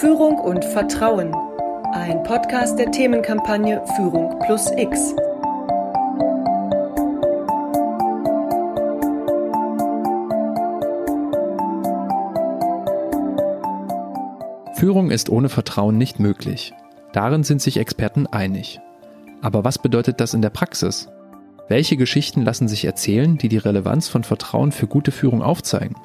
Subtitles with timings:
[0.00, 1.34] Führung und Vertrauen.
[1.94, 5.14] Ein Podcast der Themenkampagne Führung plus X.
[14.74, 16.74] Führung ist ohne Vertrauen nicht möglich.
[17.14, 18.80] Darin sind sich Experten einig.
[19.40, 21.08] Aber was bedeutet das in der Praxis?
[21.68, 25.96] Welche Geschichten lassen sich erzählen, die die Relevanz von Vertrauen für gute Führung aufzeigen?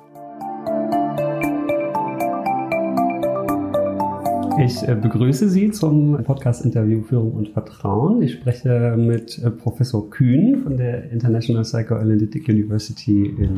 [4.60, 8.22] Ich äh, begrüße Sie zum Podcast-Interview Führung und Vertrauen.
[8.22, 13.56] Ich spreche mit äh, Professor Kühn von der International Psychoanalytic University in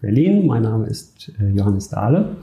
[0.00, 0.46] Berlin.
[0.46, 2.36] Mein Name ist äh, Johannes Dahle.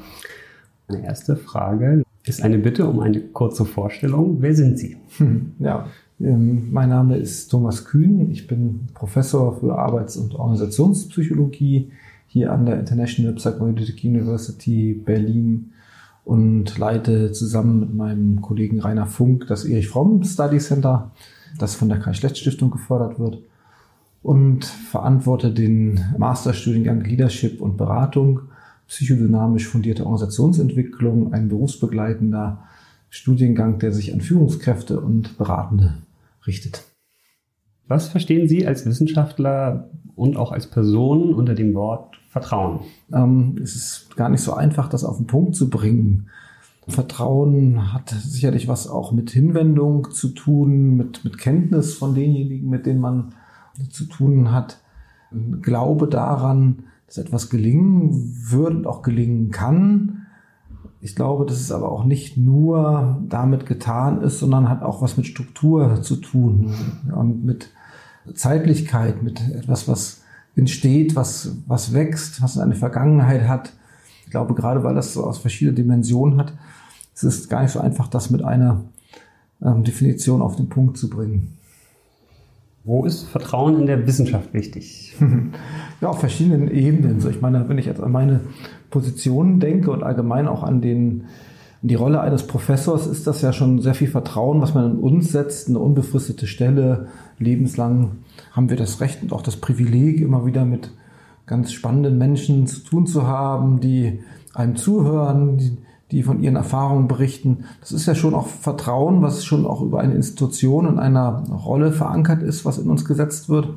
[0.87, 4.37] Meine erste Frage ist eine Bitte um eine kurze Vorstellung.
[4.41, 4.97] Wer sind Sie?
[5.17, 5.87] Hm, ja,
[6.19, 8.31] ähm, mein Name ist Thomas Kühn.
[8.31, 11.91] Ich bin Professor für Arbeits- und Organisationspsychologie
[12.27, 15.71] hier an der International Psychoanalytic University Berlin
[16.23, 21.11] und leite zusammen mit meinem Kollegen Rainer Funk das Erich Fromm Study Center,
[21.57, 23.39] das von der Kai-Schlecht-Stiftung gefördert wird
[24.23, 28.41] und verantworte den Masterstudiengang Leadership und Beratung,
[28.87, 32.63] psychodynamisch fundierte Organisationsentwicklung, ein berufsbegleitender
[33.09, 35.95] Studiengang, der sich an Führungskräfte und Beratende
[36.45, 36.90] richtet.
[37.91, 42.79] Was verstehen Sie als Wissenschaftler und auch als Person unter dem Wort Vertrauen?
[43.13, 46.27] Ähm, es ist gar nicht so einfach, das auf den Punkt zu bringen.
[46.87, 52.85] Vertrauen hat sicherlich was auch mit Hinwendung zu tun, mit, mit Kenntnis von denjenigen, mit
[52.85, 53.33] denen man
[53.89, 54.79] zu tun hat.
[55.61, 58.11] Glaube daran, dass etwas gelingen
[58.49, 60.27] wird und auch gelingen kann.
[61.01, 65.17] Ich glaube, dass es aber auch nicht nur damit getan ist, sondern hat auch was
[65.17, 66.73] mit Struktur zu tun
[67.13, 67.71] und mit
[68.33, 70.21] Zeitlichkeit, mit etwas, was
[70.55, 73.73] entsteht, was, was wächst, was eine Vergangenheit hat.
[74.25, 76.53] Ich glaube, gerade weil das so aus verschiedenen Dimensionen hat,
[77.13, 78.81] es ist gar nicht so einfach, das mit einer
[79.61, 81.57] ähm, Definition auf den Punkt zu bringen.
[82.83, 85.15] Wo ist Vertrauen in der Wissenschaft wichtig?
[86.01, 87.21] ja, auf verschiedenen Ebenen.
[87.21, 88.39] So, ich meine, wenn ich jetzt an meine
[88.89, 91.25] Positionen denke und allgemein auch an den
[91.83, 95.31] die Rolle eines Professors ist das ja schon sehr viel Vertrauen, was man in uns
[95.31, 97.07] setzt, eine unbefristete Stelle,
[97.39, 98.17] lebenslang
[98.51, 100.91] haben wir das Recht und auch das Privileg, immer wieder mit
[101.47, 104.19] ganz spannenden Menschen zu tun zu haben, die
[104.53, 105.77] einem zuhören, die,
[106.11, 107.65] die von ihren Erfahrungen berichten.
[107.79, 111.91] Das ist ja schon auch Vertrauen, was schon auch über eine Institution und einer Rolle
[111.91, 113.69] verankert ist, was in uns gesetzt wird.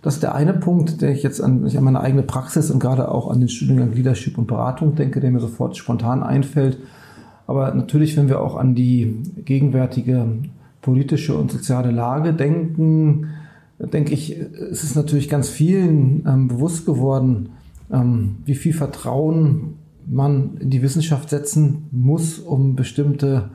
[0.00, 2.78] Das ist der eine Punkt, der ich jetzt an, ich an meine eigene Praxis und
[2.78, 6.78] gerade auch an den Studiengang Leadership und Beratung denke, der mir sofort spontan einfällt.
[7.46, 10.26] Aber natürlich, wenn wir auch an die gegenwärtige
[10.80, 13.28] politische und soziale Lage denken,
[13.78, 17.50] denke ich, es ist natürlich ganz vielen ähm, bewusst geworden,
[17.90, 19.74] ähm, wie viel Vertrauen
[20.06, 23.50] man in die Wissenschaft setzen muss, um bestimmte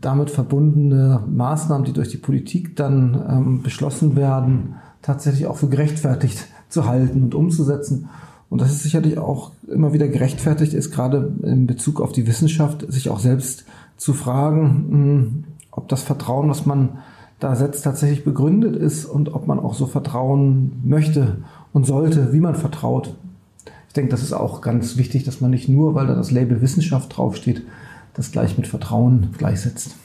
[0.00, 6.46] damit verbundene Maßnahmen, die durch die Politik dann ähm, beschlossen werden, tatsächlich auch für gerechtfertigt
[6.68, 8.08] zu halten und umzusetzen.
[8.50, 12.84] Und das ist sicherlich auch immer wieder gerechtfertigt ist, gerade in Bezug auf die Wissenschaft,
[12.92, 13.64] sich auch selbst
[13.96, 16.98] zu fragen, hm, ob das Vertrauen, was man
[17.38, 21.38] da setzt, tatsächlich begründet ist und ob man auch so vertrauen möchte
[21.72, 23.14] und sollte, wie man vertraut.
[23.88, 26.60] Ich denke, das ist auch ganz wichtig, dass man nicht nur, weil da das Label
[26.60, 27.62] Wissenschaft draufsteht,
[28.14, 29.96] das gleich mit Vertrauen gleichsetzt.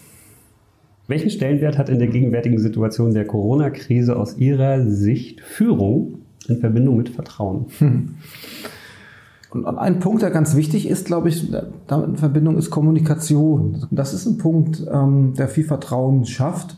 [1.08, 6.20] Welchen Stellenwert hat in der gegenwärtigen Situation der Corona-Krise aus Ihrer Sicht Führung
[6.50, 7.66] in Verbindung mit Vertrauen?
[9.52, 11.50] Und ein Punkt, der ganz wichtig ist, glaube ich,
[11.88, 13.88] damit in Verbindung ist Kommunikation.
[13.90, 16.78] Das ist ein Punkt, ähm, der viel Vertrauen schafft.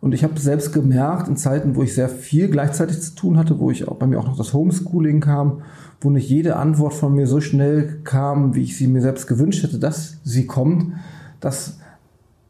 [0.00, 3.58] Und ich habe selbst gemerkt, in Zeiten, wo ich sehr viel gleichzeitig zu tun hatte,
[3.58, 5.62] wo ich auch bei mir auch noch das Homeschooling kam,
[6.00, 9.62] wo nicht jede Antwort von mir so schnell kam, wie ich sie mir selbst gewünscht
[9.62, 10.94] hätte, dass sie kommt,
[11.40, 11.80] dass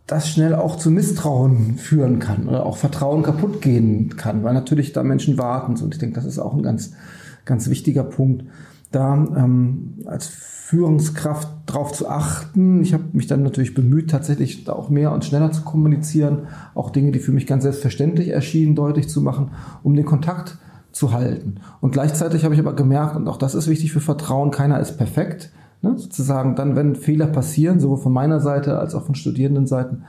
[0.07, 4.93] das schnell auch zu Misstrauen führen kann oder auch Vertrauen kaputt gehen kann, weil natürlich
[4.93, 5.77] da Menschen warten.
[5.83, 6.93] Und ich denke, das ist auch ein ganz,
[7.45, 8.45] ganz wichtiger Punkt,
[8.93, 12.83] da ähm, als Führungskraft darauf zu achten.
[12.83, 16.91] Ich habe mich dann natürlich bemüht, tatsächlich da auch mehr und schneller zu kommunizieren, auch
[16.91, 19.51] Dinge, die für mich ganz selbstverständlich erschienen, deutlich zu machen,
[19.83, 20.59] um den Kontakt
[20.93, 21.57] zu halten.
[21.81, 24.97] Und gleichzeitig habe ich aber gemerkt, und auch das ist wichtig für Vertrauen, keiner ist
[24.97, 25.51] perfekt.
[25.87, 25.99] Ne?
[25.99, 30.05] Sozusagen dann, wenn Fehler passieren, sowohl von meiner Seite als auch von Studierendenseiten,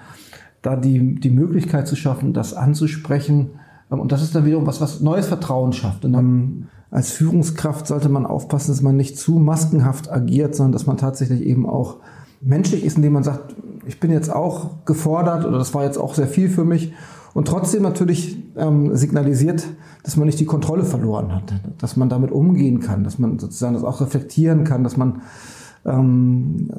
[0.62, 3.52] da die, die Möglichkeit zu schaffen, das anzusprechen.
[3.92, 6.06] Ähm, und das ist dann wiederum was, was neues Vertrauen schafft.
[6.06, 10.86] Und dann als Führungskraft sollte man aufpassen, dass man nicht zu maskenhaft agiert, sondern dass
[10.86, 11.98] man tatsächlich eben auch
[12.42, 16.14] menschlich ist, indem man sagt, ich bin jetzt auch gefordert oder das war jetzt auch
[16.14, 16.94] sehr viel für mich
[17.34, 19.68] und trotzdem natürlich ähm, signalisiert,
[20.04, 23.74] dass man nicht die Kontrolle verloren hat, dass man damit umgehen kann, dass man sozusagen
[23.74, 25.22] das auch reflektieren kann, dass man
[25.88, 26.70] ähm,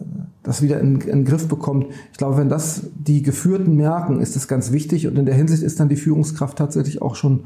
[0.42, 1.86] das wieder in, in den Griff bekommt.
[2.12, 5.62] Ich glaube, wenn das die Geführten merken, ist das ganz wichtig und in der Hinsicht
[5.62, 7.44] ist dann die Führungskraft tatsächlich auch schon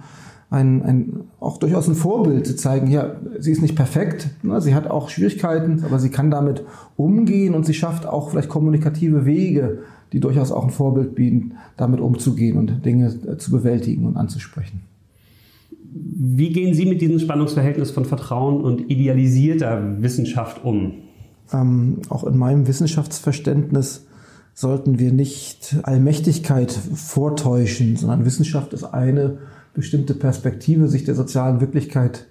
[0.50, 4.74] ein, ein, auch durchaus ein Vorbild zu zeigen, ja, sie ist nicht perfekt, ne, sie
[4.74, 6.62] hat auch Schwierigkeiten, aber sie kann damit
[6.96, 9.78] umgehen und sie schafft auch vielleicht kommunikative Wege,
[10.12, 14.82] die durchaus auch ein Vorbild bieten, damit umzugehen und Dinge äh, zu bewältigen und anzusprechen.
[15.94, 20.92] Wie gehen Sie mit diesem Spannungsverhältnis von Vertrauen und idealisierter Wissenschaft um?
[21.52, 24.06] Ähm, auch in meinem Wissenschaftsverständnis
[24.54, 29.38] sollten wir nicht Allmächtigkeit vortäuschen, sondern Wissenschaft ist eine
[29.74, 32.26] bestimmte Perspektive, sich der sozialen Wirklichkeit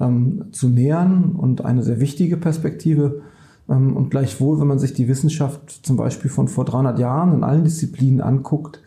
[0.00, 3.22] ähm, zu nähern und eine sehr wichtige Perspektive.
[3.68, 7.44] Ähm, und gleichwohl, wenn man sich die Wissenschaft zum Beispiel von vor 300 Jahren in
[7.44, 8.80] allen Disziplinen anguckt,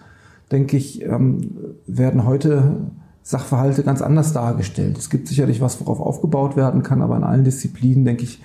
[0.51, 1.51] denke ich, ähm,
[1.85, 2.91] werden heute
[3.21, 4.97] Sachverhalte ganz anders dargestellt.
[4.97, 8.41] Es gibt sicherlich was, worauf aufgebaut werden kann, aber in allen Disziplinen, denke ich,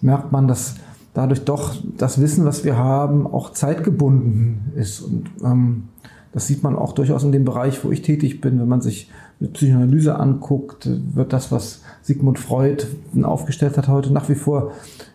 [0.00, 0.76] merkt man, dass
[1.14, 5.00] dadurch doch das Wissen, was wir haben, auch zeitgebunden ist.
[5.00, 5.88] Und ähm,
[6.32, 8.60] das sieht man auch durchaus in dem Bereich, wo ich tätig bin.
[8.60, 9.10] Wenn man sich
[9.40, 12.84] mit Psychoanalyse anguckt, wird das, was Sigmund Freud
[13.22, 14.72] aufgestellt hat, heute nach wie vor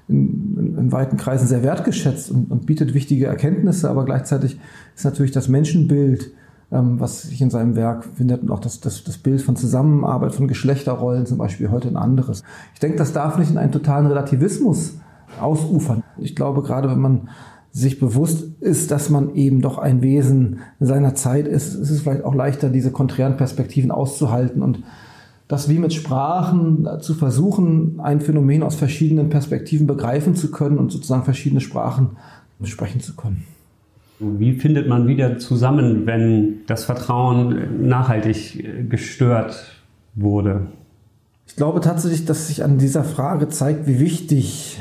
[0.07, 4.59] in, in, in weiten Kreisen sehr wertgeschätzt und, und, bietet wichtige Erkenntnisse, aber gleichzeitig
[4.95, 6.31] ist natürlich das Menschenbild,
[6.73, 10.47] was sich in seinem Werk findet und auch das, das, das Bild von Zusammenarbeit, von
[10.47, 12.43] Geschlechterrollen zum Beispiel heute ein anderes.
[12.73, 14.95] Ich denke, das darf nicht in einen totalen Relativismus
[15.39, 16.03] ausufern.
[16.17, 17.29] Ich glaube, gerade wenn man
[17.71, 22.23] sich bewusst ist, dass man eben doch ein Wesen seiner Zeit ist, ist es vielleicht
[22.23, 24.83] auch leichter, diese konträren Perspektiven auszuhalten und
[25.47, 30.91] das wie mit Sprachen zu versuchen, ein Phänomen aus verschiedenen Perspektiven begreifen zu können und
[30.91, 32.11] sozusagen verschiedene Sprachen
[32.63, 33.43] sprechen zu können.
[34.19, 39.81] Wie findet man wieder zusammen, wenn das Vertrauen nachhaltig gestört
[40.15, 40.67] wurde?
[41.47, 44.79] Ich glaube tatsächlich, dass sich an dieser Frage zeigt, wie wichtig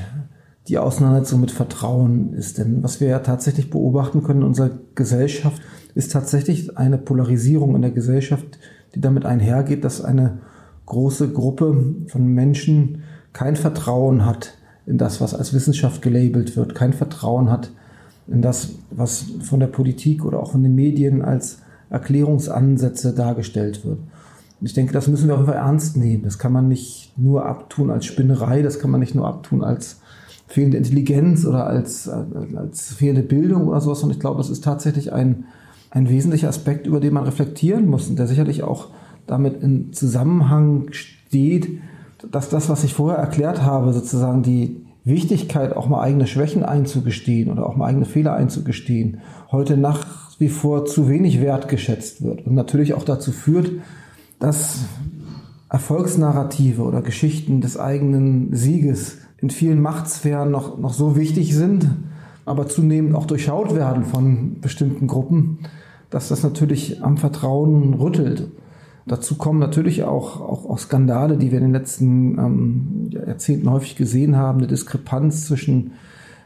[0.68, 2.58] die Auseinandersetzung mit Vertrauen ist.
[2.58, 5.60] Denn was wir ja tatsächlich beobachten können in unserer Gesellschaft,
[5.94, 8.58] ist tatsächlich eine Polarisierung in der Gesellschaft,
[8.94, 10.38] die damit einhergeht, dass eine
[10.86, 13.02] große Gruppe von Menschen
[13.32, 14.54] kein Vertrauen hat
[14.86, 17.70] in das, was als Wissenschaft gelabelt wird, kein Vertrauen hat
[18.26, 21.58] in das, was von der Politik oder auch von den Medien als
[21.90, 23.98] Erklärungsansätze dargestellt wird.
[23.98, 26.22] Und ich denke, das müssen wir auf jeden Fall ernst nehmen.
[26.22, 30.00] Das kann man nicht nur abtun als Spinnerei, das kann man nicht nur abtun als
[30.46, 34.02] fehlende Intelligenz oder als, als fehlende Bildung oder sowas.
[34.02, 35.44] Und ich glaube, das ist tatsächlich ein,
[35.90, 38.88] ein wesentlicher Aspekt, über den man reflektieren muss und der sicherlich auch
[39.26, 41.80] damit in Zusammenhang steht,
[42.30, 47.50] dass das, was ich vorher erklärt habe, sozusagen die Wichtigkeit, auch mal eigene Schwächen einzugestehen
[47.50, 49.20] oder auch mal eigene Fehler einzugestehen,
[49.50, 53.70] heute nach wie vor zu wenig wertgeschätzt wird und natürlich auch dazu führt,
[54.38, 54.80] dass
[55.68, 61.88] Erfolgsnarrative oder Geschichten des eigenen Sieges in vielen Machtsphären noch, noch so wichtig sind,
[62.44, 65.58] aber zunehmend auch durchschaut werden von bestimmten Gruppen,
[66.10, 68.50] dass das natürlich am Vertrauen rüttelt.
[69.06, 73.96] Dazu kommen natürlich auch, auch, auch Skandale, die wir in den letzten ähm, Jahrzehnten häufig
[73.96, 75.92] gesehen haben, eine Diskrepanz zwischen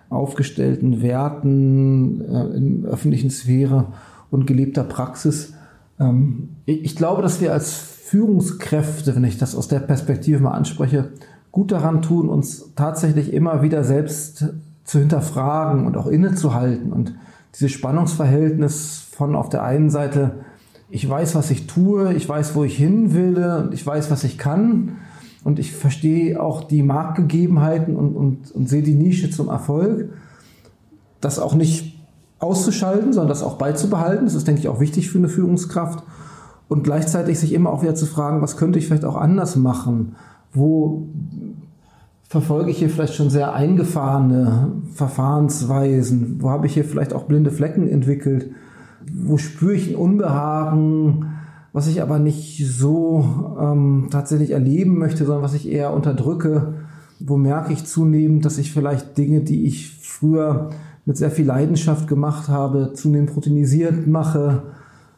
[0.08, 3.88] aufgestellten Werten äh, in öffentlichen Sphäre
[4.30, 5.52] und gelebter Praxis.
[6.00, 11.10] Ähm, ich glaube, dass wir als Führungskräfte, wenn ich das aus der Perspektive mal anspreche,
[11.52, 14.46] gut daran tun, uns tatsächlich immer wieder selbst
[14.84, 17.14] zu hinterfragen und auch innezuhalten und
[17.54, 20.44] dieses Spannungsverhältnis von auf der einen Seite
[20.88, 24.38] ich weiß, was ich tue, ich weiß, wo ich hin will ich weiß, was ich
[24.38, 24.98] kann
[25.46, 30.10] und ich verstehe auch die Marktgegebenheiten und, und, und sehe die Nische zum Erfolg.
[31.20, 31.96] Das auch nicht
[32.38, 34.24] auszuschalten, sondern das auch beizubehalten.
[34.24, 36.02] Das ist, denke ich, auch wichtig für eine Führungskraft.
[36.68, 40.16] Und gleichzeitig sich immer auch wieder zu fragen, was könnte ich vielleicht auch anders machen?
[40.52, 41.06] Wo
[42.28, 46.38] verfolge ich hier vielleicht schon sehr eingefahrene Verfahrensweisen?
[46.40, 48.50] Wo habe ich hier vielleicht auch blinde Flecken entwickelt?
[49.12, 51.26] Wo spüre ich ein Unbehagen,
[51.72, 56.74] was ich aber nicht so ähm, tatsächlich erleben möchte, sondern was ich eher unterdrücke.
[57.20, 60.70] Wo merke ich zunehmend, dass ich vielleicht Dinge, die ich früher
[61.04, 64.62] mit sehr viel Leidenschaft gemacht habe, zunehmend routinisiert mache,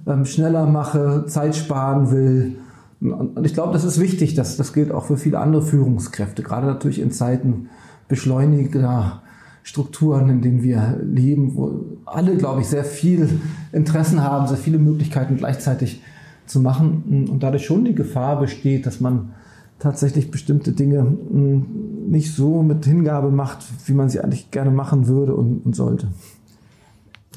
[0.07, 2.57] ähm, schneller mache, Zeit sparen will.
[3.01, 4.35] Und ich glaube, das ist wichtig.
[4.35, 7.69] Das, das gilt auch für viele andere Führungskräfte, gerade natürlich in Zeiten
[8.09, 9.23] beschleunigter
[9.69, 13.29] Strukturen, in denen wir leben, wo alle, glaube ich, sehr viel
[13.71, 16.01] Interessen haben, sehr viele Möglichkeiten gleichzeitig
[16.47, 19.33] zu machen und dadurch schon die Gefahr besteht, dass man
[19.79, 21.67] tatsächlich bestimmte Dinge hm,
[22.09, 26.09] nicht so mit Hingabe macht, wie man sie eigentlich gerne machen würde und, und sollte.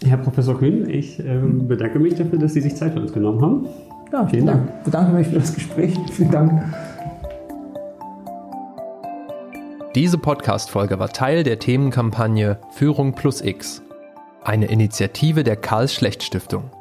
[0.02, 3.42] Herr Professor Kühn, ich äh, bedanke mich dafür, dass Sie sich Zeit für uns genommen
[3.42, 3.66] haben.
[4.14, 4.70] Ja, vielen Dank.
[4.80, 6.00] Ich bedanke mich für das Gespräch.
[6.14, 6.64] Vielen Dank.
[9.94, 13.82] Diese Podcast-Folge war Teil der Themenkampagne Führung plus X,
[14.42, 16.72] eine Initiative der Karl Schlecht Stiftung.